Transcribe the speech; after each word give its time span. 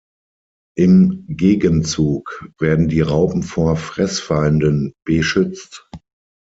Im 0.75 1.25
Gegenzug 1.27 2.49
werden 2.57 2.87
die 2.87 3.01
Raupen 3.01 3.43
vor 3.43 3.75
Fressfeinden 3.75 4.95
beschützt. 5.05 5.87